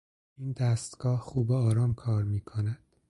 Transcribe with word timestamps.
این 0.37 0.51
دستگاه 0.51 1.19
خوب 1.19 1.49
و 1.49 1.53
آرام 1.55 1.93
کار 1.93 2.23
میکند. 2.23 2.83